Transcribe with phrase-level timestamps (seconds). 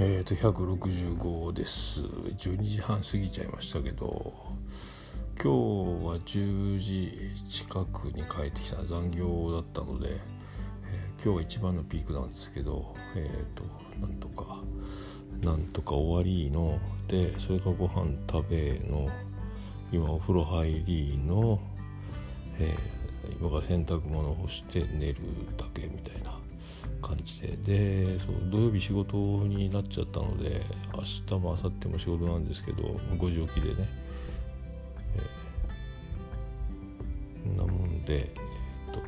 [0.00, 1.98] えっ、ー、と165です。
[2.02, 4.32] 12時半過ぎちゃいましたけど
[5.42, 5.48] 今日
[6.06, 7.18] は10時
[7.50, 13.64] 近くに帰ってきた残業だったので、えー、今日が一番のピークなんですけどえっ、ー、と
[14.00, 14.62] なんとか
[15.42, 16.78] なんとか終わりの
[17.08, 19.08] でそれからご飯食べの
[19.90, 21.58] 今お風呂入りの、
[22.60, 22.72] え、
[23.40, 25.16] 今から洗濯物干して寝る
[25.56, 26.47] だけみたいな。
[27.00, 27.56] 感じで。
[27.56, 29.16] でそう土曜日仕事
[29.46, 30.62] になっちゃったので
[30.94, 33.88] 明日も明後日も仕事なんですけど5時起きでね、
[37.44, 39.00] えー、なもんで、えーと、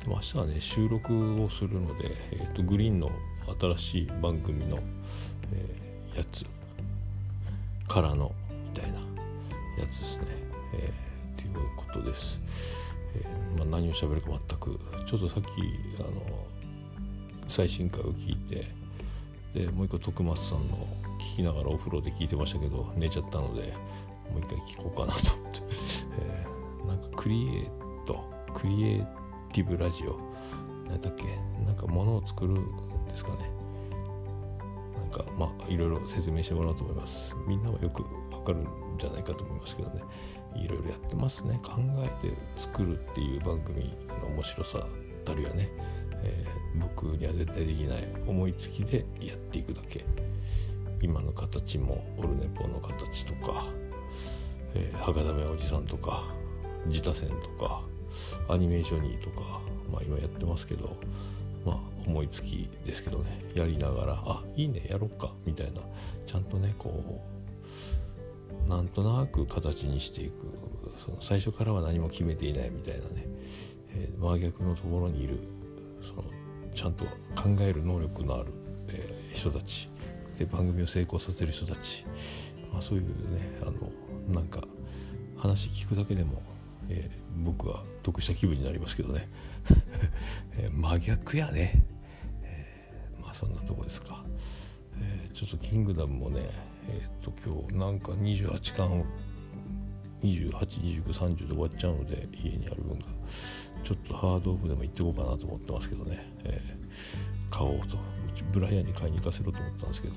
[0.00, 3.10] でも明日はね収録をするので、えーと、グリーンの
[3.60, 4.78] 新しい番組の、
[5.52, 6.44] えー、やつ
[7.86, 8.32] からの
[8.72, 10.24] みたいなやつですね、
[10.74, 12.40] えー、っていうことです、
[13.14, 15.48] えーまあ、何を喋るか全くちょっとさっき
[16.00, 16.48] あの
[17.48, 18.66] 最新回を聞いて
[19.54, 20.86] でもう一個徳松さんの
[21.32, 23.72] 聞きながらお風呂で聞いてましたけど寝ちゃったので
[24.30, 25.60] もう一回聞こうかなと思って、
[26.20, 27.66] えー、なんかクリエイ
[28.06, 28.24] ト
[28.54, 29.06] クリエイ
[29.52, 30.18] ティブラジオ。
[30.88, 31.24] 何だっけ？
[31.64, 33.50] なんかものを作るんですかね。
[34.96, 37.34] なんかまあいろいろ説明してもらおうと思います。
[37.46, 38.02] みんなはよく
[38.34, 38.66] わかるん
[38.98, 40.02] じゃないかと思いますけどね。
[40.56, 41.58] いろいろやってますね。
[41.62, 44.86] 考えて作るっていう番組の面白さ
[45.24, 45.70] たるやね。
[46.22, 50.04] えー、僕には絶対できない思いつきでやっていくだけ。
[51.00, 53.66] 今の形もオルネポの形とか、
[54.74, 56.24] えー、博多めおじさんとか
[56.86, 57.82] 自他戦とか
[58.48, 59.60] アニメーショニーとか、
[59.92, 60.96] まあ、今やってますけど、
[61.64, 63.44] まあ、思いつきですけどね。
[63.54, 65.80] やりながらあいいねやろっかみたいな。
[66.26, 67.22] ちゃんとねこ
[68.66, 70.32] うなんとなく形にしていく。
[71.04, 73.24] その最初からは何も決めていないみたいなね、
[73.94, 75.38] えー、真逆のところにいる
[76.08, 76.24] その
[76.74, 78.52] ちゃんと考える能力のある、
[78.88, 79.88] えー、人たち
[80.38, 82.04] で番組を成功させる人たち、
[82.72, 83.74] まあ、そういうねあの
[84.32, 84.62] なんか
[85.36, 86.42] 話聞くだけでも、
[86.88, 89.28] えー、僕は得した気分になりますけどね、
[90.58, 91.84] えー、真逆やね、
[92.42, 94.24] えー、まあそんなとこですか、
[95.00, 96.42] え、ちょっと「キングダム」もね
[96.88, 99.04] えっ、と今日なんか28巻
[100.22, 103.06] 282930で終わっちゃうので家にある分が
[103.84, 107.96] ちょっとハードオフでも行ってこうかなと思ってますけどね、えー、買おうと。
[108.52, 110.14] ブライアンに買いに行かせろと思ったんですけど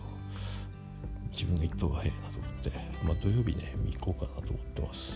[1.32, 2.72] 自分が行った方が早いなと思って、
[3.06, 5.14] まあ、土曜日ね見行こうかなと思ってます、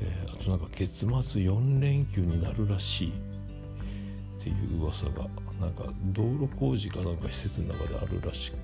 [0.00, 5.26] えー、あとなんか月末4連休になるらしいっていう噂が
[5.60, 8.56] なんか道路工事かなんか施設の中であるらしく、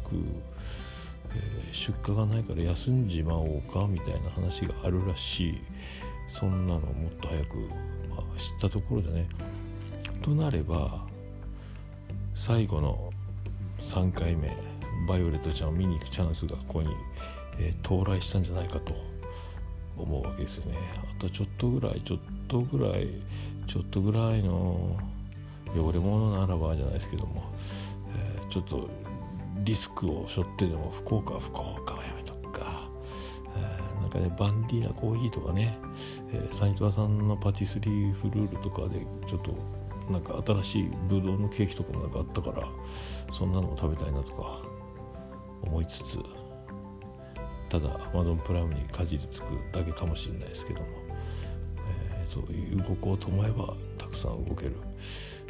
[1.37, 5.63] えー、出荷がないから休んじまおうかみたいな話があるらしい。
[6.29, 7.57] そんなのもっと早く
[8.11, 9.29] まあ知ったところでね。
[10.23, 11.07] となれば
[12.35, 13.13] 最後の
[13.81, 14.57] 3回目
[15.09, 16.95] バイオレットちゃんを見に行くチャンスがここに、
[17.59, 19.13] えー、到来したんじゃないかと。
[19.97, 20.77] 思うわけですよね。
[21.17, 23.09] あとちょっとぐらいちょっとぐらい
[23.67, 24.99] ちょっとぐらいの
[25.75, 27.53] 汚れ物ならばじゃないですけども、
[28.15, 28.89] えー、ちょっと
[29.59, 32.89] リスクを背負ってでも福岡福岡はやめとくか、
[33.57, 35.79] えー、なんかねバンディーナコーヒーとかね
[36.33, 39.55] えー、サニトラさんのパティスリーフルールとかでちょっと
[40.11, 42.67] なんか新しいブドウのケーキとかもなんかあったから
[43.33, 44.63] そんなのも食べたいなとか
[45.63, 46.19] 思いつつ
[47.69, 50.87] ただ Amazon プライムにかじりつくだけかもしれないですけども、
[52.21, 54.77] えー、そういう動こうと思えばたくさん動ける。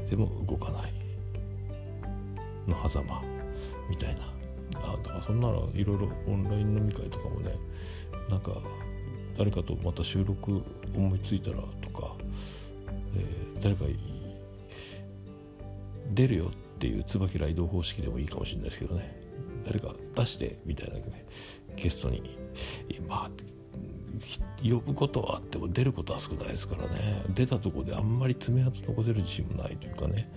[0.08, 0.92] でも動かない。
[2.68, 3.41] の狭間。
[3.92, 4.32] みたいな。
[4.74, 7.54] あだからそんならいろいろオンライン飲み会とかもね
[8.30, 8.52] なんか
[9.36, 10.62] 誰かとまた収録
[10.94, 12.16] 思いついたらとか、
[13.14, 13.84] えー、誰か
[16.14, 19.20] 出るよっていう椿ライド方式でもいいかもしれないですけどね。
[19.66, 21.26] 誰か出してみたいなね
[21.76, 22.38] ゲストに
[23.06, 23.30] まあ
[24.62, 27.22] 呼ぶことはあっても出ることは少ないですからね。
[27.28, 30.32] 出たとこであんまり爪痕残せる自信もないというかね、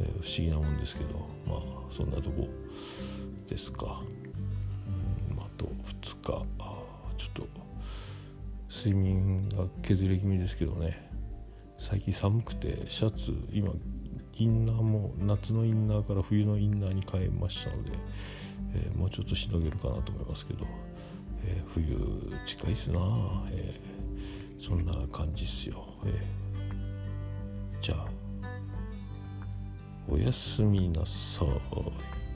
[0.00, 1.60] えー、不思議なもんですけどまあ
[1.90, 2.48] そんなとこ
[3.48, 4.02] ですか、
[5.30, 6.44] うん、あと2日ちょっ
[7.34, 7.48] と
[8.70, 11.10] 睡眠が削れ気味ですけどね。
[11.80, 13.72] 最近寒くてシャツ今
[14.34, 17.90] インナーも夏のインナーから冬のインナーに変えましたので、
[18.74, 20.66] えー、もうちょっとしのげるかなと思いますけど、
[21.44, 23.00] えー、冬近いっすな、
[23.50, 26.22] えー、そんな感じっすよ、え
[27.80, 28.19] じゃあ
[30.12, 32.29] おやすみなさい。